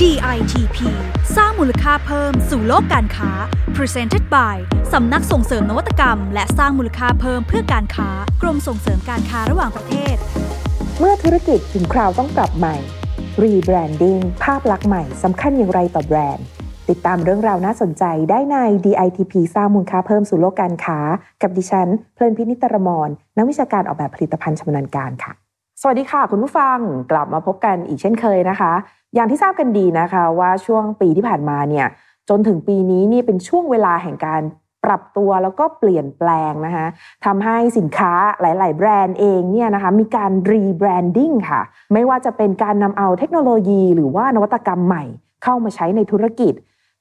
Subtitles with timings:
[0.00, 0.78] DITP
[1.36, 3.30] สร้างมูลค่าเพิ่มสู่โลกการค้า
[3.76, 4.56] Presented by
[4.92, 8.08] สำนักส่งเสริมนวัตกรรม และสร้างมูลค่าเพิ่มเพื่อการค้า
[8.42, 10.16] กรมส่งเสริมการค้าระหว่างประเทศ
[10.98, 12.76] เมื่อธุรกิจถึงคราวต้องปรับใหม่
[13.42, 16.46] Rebranding ภาพลักษณ์ใหม่สำคัญอย่างไรต่อแบรนด์
[16.90, 20.98] ติดตามเรื่องราวน่าสนใจได้ใน DITP สร้างมูลค่าเพิ่มสู่โลกการค้า
[21.42, 25.32] กับดิฉัน เพลินพินิตรมรนักวิชาการออกแบบผลิตภัณฑ์ชำนาญการค่ะ
[25.80, 26.78] สวัสดีค่ะ คุณผู้ฟัง
[27.10, 28.72] กลับมาพบกันอีกเช่นเคยนะคะ
[29.14, 31.86] อย่างที่ทราบกันดีนะคะว่าช่วงปีที่ผ่านมาเนี่ย
[32.28, 34.42] จนถึงปีนี้นี่เป็นช่วงเวลาแห่งการ
[34.84, 36.86] ปรับตัวแล้วก็เปลี่ยนแปลงนะคะ
[37.24, 41.60] ทำให้สินค้าหลาย ๆ แบรนด์เองเนี่ยนะคะมีการ rebranding ค่ะ
[41.92, 45.04] ไม่ว่าจะเป็นการนำเอาเทคโนโลยีหรือว่านวัตกรรมใหม่
[45.42, 46.52] เข้ามาใช้ในธุรกิจ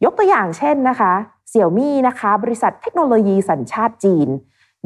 [0.03, 1.13] ยกตัวอย่างเช่นนะคะ
[1.49, 4.29] เสี่ยวมี่นะคะ บริษัทเทคโนโลยีสัญชาติจีน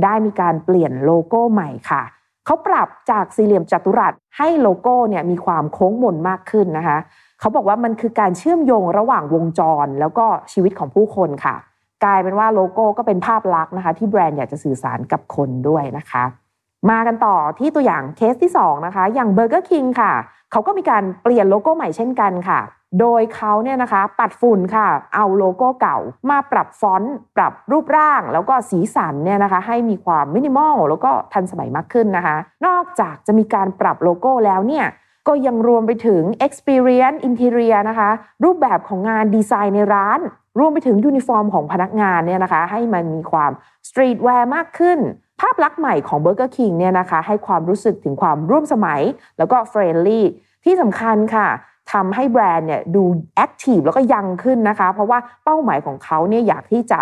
[0.04, 2.04] ได้มีการเปลี่ยนโลโก้ใหม่ค่ะ
[2.46, 6.98] เขาปรับจากสี่เหลี่ยมจัตุรัสให้โลโก้เนี่ยมีความโค้งมนมากขึ้นนะคะ
[7.40, 11.56] เขาบอกว่ามันคือการเชื่อมโยงระหว่างวงจร แล้วก็ชีวิตของผู้คนค่ะ
[12.04, 16.24] กลายเป็นว่าโลโก้ก็เป็นภาพลักษณ์นะคะ ที่แบรนด์อยากจะสื่อสารกับคนด้วยนะคะ
[16.90, 20.14] มากันต่อที่ตัวอย่างเคสที่ 2 นะคะ อย่าง Burger King ค่ะ
[20.52, 22.60] เขาก็มีการเปลี่ยนโลโก้ใหม่เช่นกันค่ะ
[23.00, 25.98] โดยเขาเนี่ยนะคะ ปัดฝุ่นค่ะ เอาโลโก้เก่า
[26.30, 34.86] มาปรับฟอนต์ปรับรูปร่าง แล้วก็สีสันเนี่ยนะคะ ให้มีความมินิมอลแล้วก็ทันสมัยมากขึ้นนะคะ นอกจากจะมีการปรับโลโก้แล้วเนี่ย
[35.28, 38.10] ก็ยังรวมไปถึง experience interior นะคะ
[38.44, 40.20] รูปแบบของงานดีไซน์ในร้าน
[40.60, 43.52] รวมไปถึงยูนิฟอร์มของพนักงานเนี่ยนะคะ ให้มันมีความ
[43.90, 45.00] streetwear มากขึ้น
[45.42, 49.02] ภาพลักษณ์ใหม่ของ Burger King เนี่ยนะคะ ให้ความรู้สึกถึงความร่วมสมัย
[49.38, 50.26] แล้วก็ friendly
[50.64, 51.48] ที่สำคัญค่ะ
[51.94, 53.04] ทำให้แบรนด์เนี่ยดู
[53.36, 57.00] แอคทีฟแล้วก็ยังขึ้นนะคะ เพราะว่าเป้าหมายของเขาเนี่ยอยากที่จะ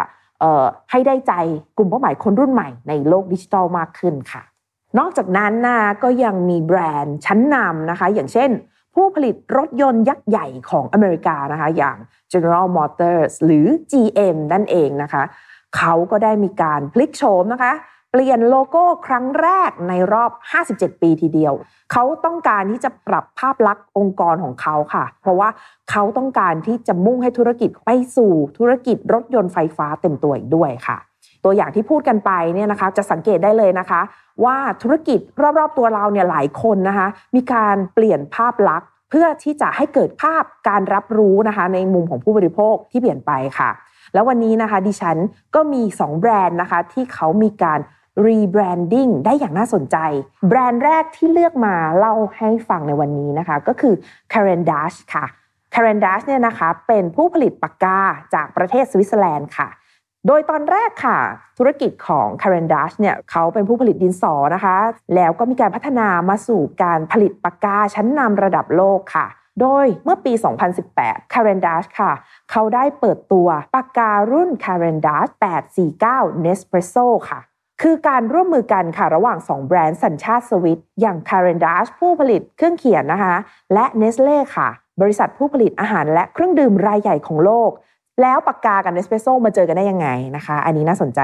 [0.91, 1.33] ให้ได้ใจ
[1.77, 4.43] กลุ่มเป้าหมายคนรุ่นใหม่ในโลกดิจิทัลมากขึ้นค่ะ
[4.99, 8.49] นอกจากนั้นนะก็ยังมีแบรนด์ชั้นนำนะคะ อย่างเช่น
[8.94, 11.97] ผู้ผลิตรถยนต์ยักษ์ใหญ่ของอเมริกานะคะ อย่าง
[12.31, 15.23] General Motors หรือ GM นั่นเองนะคะ
[15.77, 17.73] เขาก็ได้มีการพลิกโฉมนะคะ
[18.11, 20.31] เปลี่ยนโลโก้ครั้งแรกในรอบ
[20.70, 21.54] 57 ปีทีเดียว
[21.92, 25.49] เขาต้องการที่จะปรับภาพลักษณ์องค์กรของเขาค่ะ เพราะว่า
[25.92, 30.98] เขาต้องการที่จะมุ่งให้ธุรกิจไปสู่ธุรกิจรถยนต์ไฟฟ้าเต็มตัวอีกด้วยค่ะ
[31.44, 34.02] ตัวอย่างที่พูดกันไปเนี่ยนะคะจะสังเกตได้เลยนะคะ
[34.45, 35.20] ว่าธุรกิจ
[35.60, 43.70] รอบๆตัวเราเนี่ยหลายคนนะคะมีการเปลี่ยนภาพลักษณ์ เพื่อที่จะให้เกิดภาพการรับรู้นะคะในมุมของผู้บริโภคที่เปลี่ยนไปค่ะ
[44.14, 45.17] แล้ววันนี้นะคะดิฉัน
[45.56, 47.80] ก็มี 2 แบรนด์นะคะที่เขามีการ
[48.26, 49.98] rebranding ได้อย่างน่าสนใจ
[50.48, 53.94] แบรนด์แรกที่เลือกมาเล่าให้ฟังในวันนี้นะคะ ก็คือ
[54.32, 55.26] Karen Dash ค่ะ
[55.73, 58.00] Karen Dash เนี่ยนะคะเป็นผู้ผลิตปากกา
[58.34, 59.67] จากประเทศสวิตเซอร์แลนด์ค่ะ
[60.28, 61.20] โดยตอนแรกค่ะ
[61.58, 64.78] ธุรกิจของ Karen Dash เนี่ยเขาเป็นผู้ผลิตดินสอนะคะ
[65.16, 69.28] แล้วก็มีการพัฒนามาสู่การผลิตปากกาชั้นนำระดับโลกค่ะ
[69.61, 70.34] โดยเมื่อปี
[70.84, 72.11] 2018 Karen Dash ค่ะ
[72.52, 75.32] เขาได้เปิดตัวปากการุ่น Karen Dash
[75.88, 77.40] 849 Nespresso ค่ะ
[77.82, 83.36] คือการร่วมมือกันค่ะระหว่าง 2 แบรนด์สัญชาติสวิตอย่าง Karen Dash ผู้ผลิตเครื่องเขียนนะคะ
[83.73, 84.70] และ Nestle ค่ะ
[85.02, 87.72] บริษัทผู้ผลิตอาหารและเครื่องดื่มรายใหญ่ของโลก
[88.21, 91.19] แล้วปากกากับ Nespresso มาเจอกันได้ยังไงนะคะ อันนี้น่าสนใจ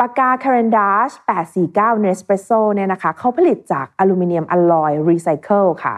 [0.00, 1.14] ปากกา Karen Dash
[1.58, 5.96] 849 Nespresso เนี่ยนะคะเขาผลิตจากอลูมิเนียมอลลอยรีไซเคิลค่ะ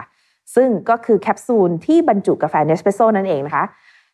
[0.55, 3.65] ซึ่งก็คือแคปซูลที่บรรจุกาแฟ Nespresso นั่นเองนะคะ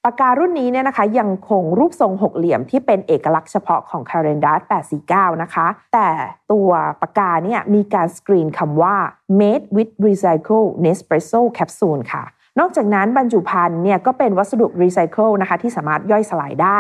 [0.05, 4.59] ปากการุ่นนี้เนี่ยนะคะยังคงรูปทรงหกเหลี่ยมที่เป็นเอกลักษณ์เฉพาะของ c a r e n d a s
[5.01, 6.09] 849 นะคะ แต่
[6.51, 6.69] ตัว
[7.01, 8.95] ปากกาเนี่ยมีการสกรีนคำว่า
[9.39, 12.23] made with recycled Nespresso capsule ค่ะ
[12.59, 16.79] นอกจากนั้นบรรจุภัณฑ์เนี่ยก็เป็นวัสดุรีไซเคิลนะคะที่สามารถย่อยสลายได้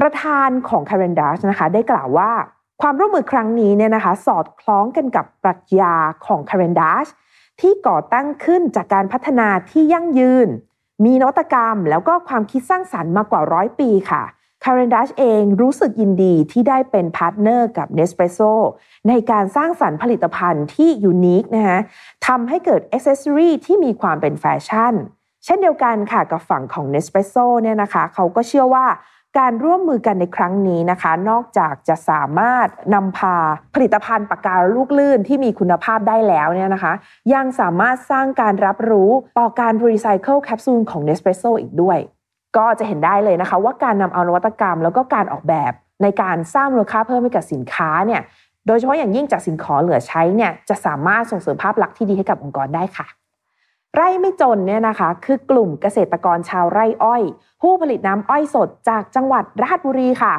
[0.00, 2.30] ประธานของ c a r e n d a s นะคะได้กล่าวว่า
[2.82, 5.94] ความร่วมมือครั้งนี้เนี่ยนะคะสอดคล้องกันกับปรัชญา
[6.26, 7.06] ของ c a r e n d a s
[7.60, 10.48] ที่ก่อตั้งขึ้นจากการพัฒนาที่ยั่งยืน
[11.04, 14.22] มีนวัตกรรมแล้วก็ความคิดสร้างสรรค์มากกว่าร้อยปีค่ะ
[14.64, 18.52] c a r e n d a s เองรู้สึกยินดีที่ได้เป็น partner กับ Nespresso
[19.08, 21.80] ในการสร้างสรรค์ผลิตภัณฑ์ที่ unique นะคะ
[22.26, 24.94] ทำให้เกิดอ c เซสซอรีที่มีความเป็นแฟชั่น
[25.44, 28.86] เช่นเดียวกันค่ะกับฝั่งของ Nespresso เนี่ยนะคะเขาก็เชื่อว่า
[29.38, 33.36] การร่วมมือกันในครั้งนี้นะคะ นอกจากจะสามารถนำพา
[33.74, 36.92] ผลิตภัณฑ์ปากกาลูกลื่นที่มีคุณภาพได้แล้วเนี่ยนะคะ
[37.34, 41.98] ยังสามารถสร้างการรับรู้ต่อการรีไซเคิลแคปซูลของ Nespresso อีกด้วย
[42.56, 45.72] ก็จะเห็นได้เลยนะคะ ว่าการนำเอานวัตกรรม แล้วก็การออกแบบ
[46.02, 48.20] ในการสร้างมูลค่าเพิ่มให้กับสินค้าเนี่ย
[48.66, 53.06] โดยเฉพาะอย่างยิ่งจากสินค้าเหลือใช้เนี่ยจะสามารถส่งเสริมภาพลักษณ์ที่ดีให้กับองค์กรได้ค่ะ
[53.94, 57.22] ไร่ไม่จนเนี่ยนะคะ คือกลุ่มเกษตรกรชาวไร่อ้อย
[57.62, 60.34] ผู้ผลิตน้ำอ้อยสดจากจังหวัดราชบุรีค่ะ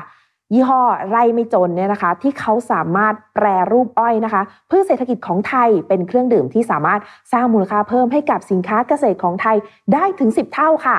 [0.53, 7.01] ยี่ห้อไร่ไม่จนเนี่ยนะคะ ที่เขาสามารถแปรรูปอ้อยนะคะเพื่อเศรษฐกิจของไทยเป็นเครื่องดื่มที่สามารถ
[7.33, 9.57] สร้างมูลค่าเพิ่มให้กับสินค้าเกษตรของไทย
[9.93, 10.97] ได้ถึง 10 เท่าค่ะ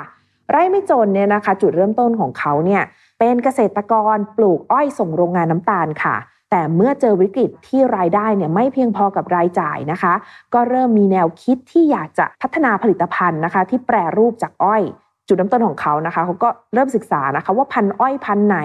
[0.50, 2.82] ไร่ไม่จนเนี่ยนะคะ จุดเริ่มต้นของเขาเนี่ย
[3.19, 6.17] เป็นเกษตรกรปลูกอ้อยส่งโรงงานน้ำตาลค่ะ
[6.50, 10.12] แต่เมื่อเจอวิกฤตที่รายได้เนี่ยไม่เพียงพอกับรายจ่ายนะคะ
[10.55, 14.82] ก็เริ่มมีแนวคิดที่อยากจะพัฒนาผลิตภัณฑ์นะคะ ที่แปรรูปจากอ้อย
[15.29, 18.58] จุดเริ่มต้นของเขานะคะเขาก็เริ่มศึกษานะคะ ว่าพันอ้อยพันไหน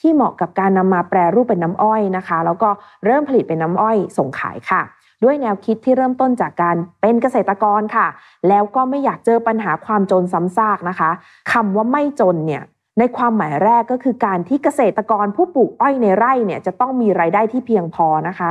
[0.00, 2.70] ที่เหมาะกับการนำมาแปรรูปเป็นน้ำอ้อยนะคะ แล้วก็
[3.04, 4.82] เริ่มผลิตเป็นน้ำอ้อยส่งขายค่ะ
[5.24, 8.06] ด้วยแนวคิดที่เริ่มต้นจากการเป็นเกษตรกรค่ะ
[8.48, 11.10] แล้วก็ไม่อยากเจอปัญหาความจนซ้ำซากนะคะ
[11.52, 12.62] คำว่าไม่จนเนี่ย
[12.98, 18.50] ในความหมายแรกก็คือการที่เกษตรกรผู้ปลูกอ้อยในไร่เนี่ยจะต้องมีรายได้ที่เพียงพอนะคะ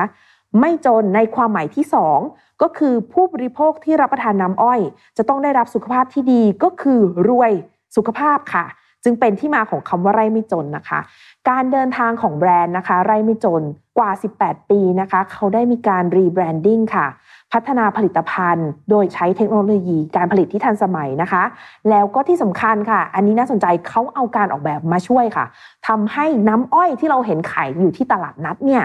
[0.60, 1.86] ไม่จนในความหมายที่
[2.24, 4.80] 2 ก็คือผู้บริโภคที่รับประทานน้ำอ้อย
[5.18, 7.52] จะต้องได้รับสุขภาพที่ดีก็คือรวย
[7.96, 8.66] สุขภาพค่ะ
[9.04, 11.00] จึงเป็นที่มาของคำว่าไร่ไม่จนนะคะ
[11.50, 13.64] การเดินทางของแบรนด์นะคะ ไร่ไม่จน
[13.98, 17.08] กว่า 18 ปีนะคะ เขาได้มีการ rebranding ค่ะ
[17.54, 21.44] พัฒนาผลิตภัณฑ์ โดยใช้เทคโนโลยีการผลิตที่ทันสมัยนะคะ
[21.90, 25.46] แล้วก็ที่สำคัญค่ะ อันนี้น่าสนใจเขาเอาการออกแบบมาช่วยค่ะ
[25.88, 28.84] ทำให้น้ำอ้อยที่เราเห็นขายอยู่ที่ตลาดนัดเนี่ย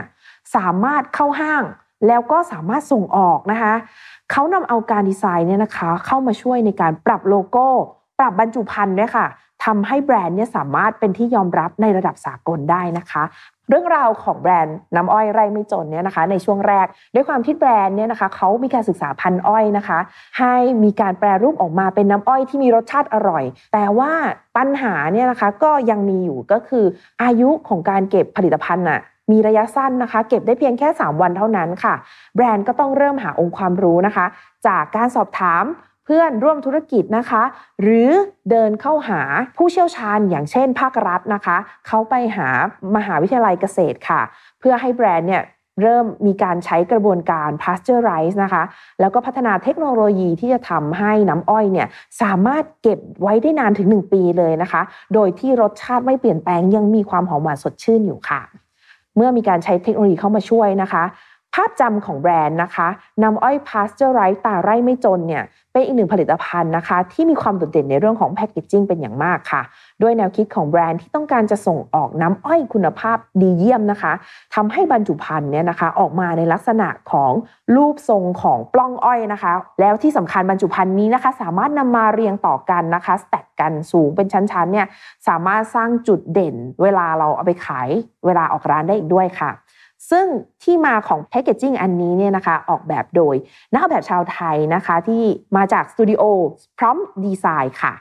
[0.56, 1.62] สามารถเข้าห้าง
[2.06, 3.74] แล้วก็สามารถส่งออกนะคะ
[4.30, 7.66] เขานำเอาการดีไซน์เนี่ยนะคะ เข้ามาช่วยในการปรับโลโก้
[8.18, 9.26] ปรับบรรจุภัณฑ์ด้วยค่ะ
[9.64, 13.22] ทำให้แบรนด์เนี่ยสามารถเป็นที่ยอมรับในระดับสากลได้นะคะ
[13.68, 19.98] เรื่องราวของแบรนด์น้ำอ้อยไร่ไม่จนเนี่ยนะคะ ในช่วงแรก ด้วยความที่แบรนด์เนี่ยนะคะเขามีการศึกษาพันธุ์อ้อยนะคะ
[20.38, 24.12] ให้มีการแปรรูปออกมาเป็นน้ำอ้อยที่มีรสชาติอร่อย แต่ว่า
[24.56, 26.84] ปัญหาเนี่ยนะคะก็ยังมีอยู่ก็คือ
[27.22, 29.00] อายุของการเก็บผลิตภัณฑ์น่ะ
[29.32, 31.94] มีระยะสั้นนะคะ เก็บได้เพียงแค่ 3 วันเท่านั้นค่ะ
[32.34, 34.26] แบรนด์ก็ต้องเริ่มหาองค์ความรู้นะคะ
[34.66, 35.64] จากการสอบถาม
[36.04, 37.42] เพื่อนร่วมธุรกิจนะคะ
[37.82, 38.10] หรือ
[38.50, 39.20] เดินเข้าหา
[39.56, 41.56] ผู้เชี่ยวชาญอย่างเช่นภาครัฐนะคะ
[41.86, 42.48] เขาไปหา
[42.96, 44.20] มหาวิทยาลัยเกษตรค่ะ
[44.60, 45.44] เพื่อให้แบรนด์เนี่ย
[45.82, 48.62] เริ่มมีการใช้กระบวนการ pasteurize นะคะ
[49.00, 51.88] แล้วก็พัฒนาเทคโนโลยีที่จะทำให้น้ำอ้อยเนี่ย
[52.22, 54.82] สามารถเก็บไว้ได้นานถึง 1 ปีเลยนะคะ
[55.14, 58.40] โดยที่รสชาติไม่เปลี่ยนแปลงยังมีความหอมหวานสดชื่นอยู่ค่ะ
[59.16, 61.04] เมื่อมีการใช้เทคโนโลยีเข้ามาช่วยนะคะ
[61.54, 62.88] ภาพจำของแบรนด์นะคะ
[63.22, 69.62] น้ำอ้อยพาสเจอร์ไรส์ตราไร่ไม่จนเนี่ยเป็นอีกหนึ่งผลิตภัณฑ์นะคะ ที่มีความโดดเด่นในเรื่องของ packaging เป็นอย่างมากค่ะ
[70.02, 74.12] ด้วยแนวคิดของแบรนด์ที่ต้องการจะส่งออกน้ำอ้อยคุณภาพดีเยี่ยมนะคะ
[74.54, 77.32] ทำให้บรรจุภัณฑ์เนี่ยนะคะออกมาในลักษณะของ
[77.76, 84.86] รูปทรงของปล้องอ้อยนะคะ แล้วที่สำคัญบรรจุภัณฑ์นี้นะคะ สามารถนำมาเรียงต่อกันนะคะ stack กันสูงเป็นชั้นๆเนี่ย
[85.28, 87.88] สามารถสร้างจุดเด่น เวลาเราเอาไปขาย
[88.26, 89.50] เวลาออกร้านได้อีกด้วยค่ะ
[90.10, 90.26] ซึ่ง
[90.62, 93.34] ที่มาของ packaging อันนี้เนี่ยนะคะออกแบบโดย
[93.72, 95.22] นักออกแบบชาวไทยนะคะที่
[95.56, 96.22] มาจากสตูดิโอ
[96.78, 97.94] Prompt Design ค่ะ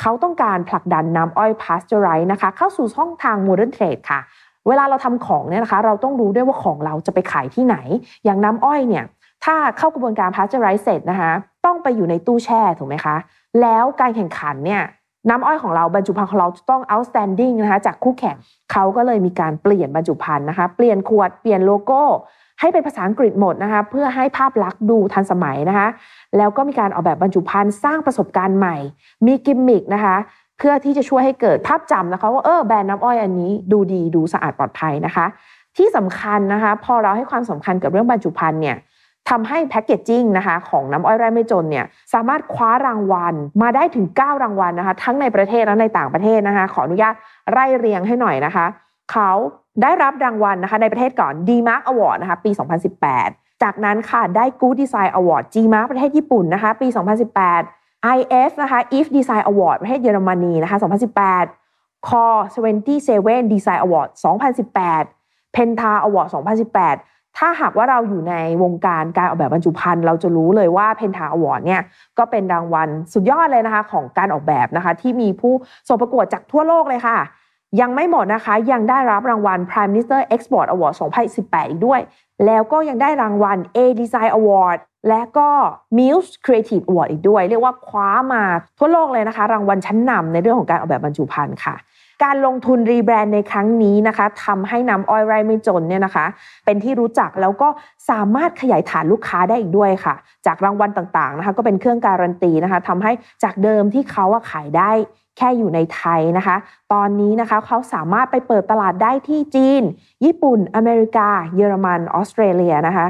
[0.00, 4.20] เขาต้องการผลักดันน้ำอ้อยพาสเจอร์ไรส์นะคะ เข้าสู่ช่องทาง modern trade ค่ะ
[4.68, 7.76] เวลาเราทำของเนี่ยนะคะ เราต้องรู้ด้วยว่าของเราจะไปขายที่ไหน
[8.24, 9.04] อย่างน้ำอ้อยเนี่ย
[9.44, 11.32] ถ้าเข้ากระบวนการพาสเจอร์ไรส์เสร็จนะคะ
[11.66, 13.16] ต้องไปอยู่ในตู้แช่ถูกไหมคะ
[13.60, 14.82] แล้วการแข่งขันเนี่ย
[15.28, 18.36] น้ำอ้อยของเราบรรจุภัณฑ์ของเราจะต้อง outstanding นะคะจากคู่แข่ง
[18.72, 22.02] เขาก็เลยมีการเปลี่ยนบรรจุภัณฑ์นะคะ เปลี่ยนขวดเปลี่ยนโลโก้
[22.60, 25.88] ให้เป็นภาษาอังกฤษหมดนะคะเพื่อให้ภาพลักษณ์ดูทันสมัยนะคะ
[26.36, 28.76] แล้วก็มีการออกแบบบรรจุภัณฑ์สร้างประสบการณ์ใหม่
[29.26, 30.16] มีกิมมิกนะคะ
[30.58, 35.26] เพื่อที่จะช่วยให้เกิดภาพจำนะคะว่าเออแบรนด์น้ำอ้อยอันนี้ดูดีดูสะอาดปลอดภัยนะคะ
[35.76, 38.76] ที่สำคัญนะคะ พอเราให้ความสำคัญกับเรื่องบรรจุภัณฑ์เนี่ย
[39.28, 41.84] ทำให้แพคเกจจิ้งนะคะของน้ำอ้อยไร่ไม่จนเนี่ย
[42.14, 47.14] สามารถคว้ารางวัลมาได้ถึง 9 รางวัลนะคะ ทั้งในประเทศและในต่างประเทศนะคะ ขออนุญาต
[47.50, 48.66] ไล่เรียงให้หน่อยนะคะ
[49.12, 49.30] เขา
[49.82, 52.50] ได้รับรางวัลนะคะในประเทศก่อน D-Mark Award นะคะปี
[53.06, 56.88] 2018 จากนั้นค่ะได้ Good Design Award G-Mark ประเทศญี่ปุ่นนะคะปี
[57.50, 60.78] 2018 IF นะคะ IF Design Award ประเทศเยอรมนีนะคะ
[61.42, 62.40] 2018 Core
[62.94, 64.08] 27 Design Award
[64.82, 66.28] 2018 Penta Award
[66.74, 71.82] 2018 ถ้าหากว่าเราอยู่ในวงการการออกแบบบรรจุภัณฑ์เราจะรู้เลยว่า Penta Award เนี่ย
[72.18, 75.52] ก็เป็นรางวัลสุดยอดเลยนะคะของการออกแบบนะคะ ที่มีผู้
[75.88, 77.18] ส่งประกวดจากทั่วโลกเลยค่ะ
[77.80, 80.94] ยังไม่หมดนะคะ ยังได้รับรางวัล Prime Minister Export Award
[81.32, 82.00] 2018 อีกด้วย
[82.46, 85.48] แล้วก็ยังได้รางวัล A Design Award และก็
[85.98, 88.44] Muse Creative Award อีกด้วย เรียกว่าคว้ามา
[88.78, 91.74] ทั่วโลกเลยนะคะ รางวัลชั้นนำในเรื่องของการออกแบบบรรจุภัณฑ์ค่ะ
[92.24, 96.26] การลงทุนรีแบรนด์ในครั้งนี้นะคะทำให้น้ำอ้อยไร่ไม่จนเนี่ยนะคะ
[96.64, 97.68] เป็นที่รู้จักแล้วก็
[98.10, 100.14] สามารถขยายฐานลูกค้าได้อีกด้วยค่ะ
[100.46, 103.12] จากรางวัลต่างๆนะคะ ก็เป็นเครื่องการันตีนะคะทำให้
[103.44, 104.90] จากเดิมที่เขาขายได้
[105.38, 106.56] แค่อยู่ในไทยนะคะ
[106.92, 109.82] ตอนนี้นะคะเขาสามารถไปเปิดตลาดได้ที่จีน
[110.24, 113.06] ญี่ปุ่น อเมริกา เยอรมัน ออสเตรเลียนะคะ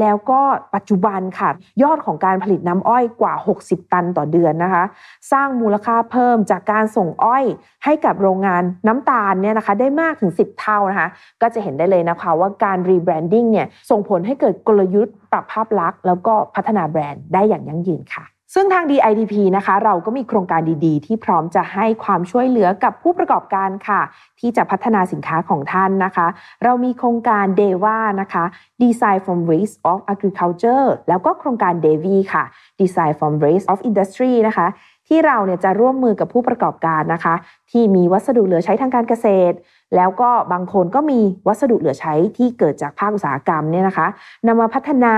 [0.00, 0.40] แล้วก็
[0.74, 1.50] ปัจจุบันค่ะ
[1.82, 4.84] ยอดของการผลิตน้ำอ้อยกว่า 60 ตันต่อเดือนนะคะ
[5.32, 7.44] สร้างมูลค่าเพิ่มจากการส่งอ้อย
[7.84, 11.08] ให้กับโรงงานน้ำตาลเนี่ยนะคะ ได้มากถึง 10 เท่านะคะ
[11.42, 24.00] ก็จะเห็นได้เลยนะคะว่าการ rebranding เนี่ยส่งผลให้เกิดกลยุทธ์ปรับภาพลักษณ์แล้วก็พัฒนาแบรนด์ได้อย่างยั่งยืนค่ะ ซึ่งทาง DITP นะคะ เราก็มีโครงการดีๆ ที่พร้อมจะให้ความช่วยเหลือกับผู้ประกอบการค่ะ
[24.40, 26.26] ที่จะพัฒนาสินค้าของท่านนะคะ
[26.64, 28.44] เรามีโครงการ DEWA นะคะ
[28.82, 32.44] Design from Waste of Agriculture แล้วก็โครงการ DEWI ค่ะ
[32.80, 34.66] Design from Waste of Industry นะคะ
[35.08, 37.34] ที่เราเนี่ยจะร่วมมือกับผู้ประกอบการนะคะ
[37.70, 39.56] ที่มีวัสดุเหลือใช้ทางการเกษตร
[39.96, 44.06] แล้วก็บางคนก็มีวัสดุเหลือใช้ที่เกิดจากภาคอุตสาหกรรมเนี่ยนะคะ
[44.46, 45.14] นำมาพัฒนา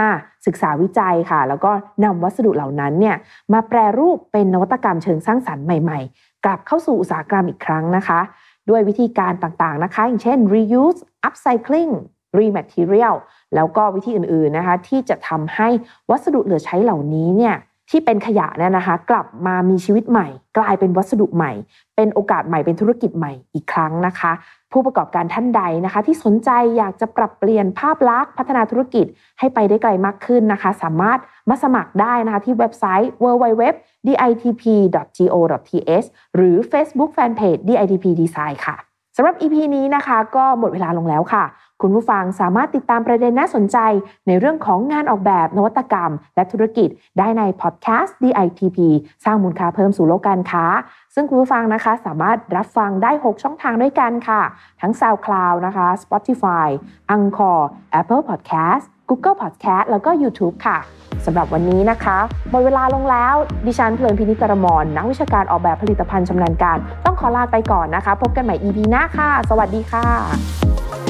[0.47, 1.71] ศึกษาวิจัยค่ะ แล้วก็
[2.05, 3.17] นำวัสดุเหล่านั้นเนี่ย
[3.53, 8.21] มาแปรรูปเป็นนวัตกรรมเชิงสร้างสรรค์ใหม่ๆ กลับเข้าสู่อุตสาหกรรมอีกครั้งนะคะ
[8.71, 11.93] ด้วยวิธีการต่างๆนะคะ อย่างเช่น reuse upcycling
[12.39, 13.17] rematerial
[13.55, 15.69] แล้วก็วิธีอื่นๆนะคะ ที่จะทำให้
[16.11, 17.55] วัสดุเหลือใช้เหล่านี้เนี่ย
[17.91, 20.27] ที่เป็นขยะเนี่ยนะคะ กลับมามีชีวิตใหม่
[20.59, 21.53] กลายเป็นวัสดุใหม่
[21.97, 24.33] เป็นโอกาสใหม่เป็นธุรกิจใหม่อีกครั้งนะคะ
[24.73, 29.07] ผู้ประกอบการท่านใดนะคะ ที่สนใจอยากจะปรับเปลี่ยนภาพลักษณ์พัฒนาธุรกิจ
[29.39, 31.19] ให้ไปได้ไกลมากขึ้นนะคะ สามารถ
[31.49, 36.07] มาสมัครได้นะคะที่เว็บไซต์ www.ditp.go.th
[36.37, 38.77] หรือ Facebook Fanpage DITP Design ค่ะ
[39.17, 41.45] สำหรับ EP นี้นะคะ ก็หมดเวลาลงแล้วค่ะ
[41.83, 43.79] คุณผู้ฟังสามารถติดตามประเด็นน่าสนใจ
[44.27, 48.79] ในเรื่องของงานออกแบบนวัตกรรม และธุรกิจได้ในพอดแคสต์ DITP
[49.25, 50.65] สร้างมูลค่าเพิ่มสู่โลกการค้า
[51.15, 54.43] ซึ่งคุณผู้ฟังนะคะสามารถรับฟังได้ 6 ช่องทางด้วยกันค่ะ
[54.81, 56.69] ทั้ง SoundCloud นะคะ Spotify
[57.17, 57.61] Anchor
[58.01, 60.79] Apple Podcast Google Podcast แล้วก็ YouTube ค่ะ
[61.27, 62.19] สำหรับวันนี้นะคะ
[62.51, 63.35] หมดเวลาลงแล้ว
[63.67, 71.10] ดิฉันเพลินพินิจกรมรนักวิชาการออกแบบผลิตภัณฑ์ชำนาญการ ต้องขอลาไปก่อนนะคะ พบกันใหม่ EP หน้าค่ะ สวัสดีค่ะ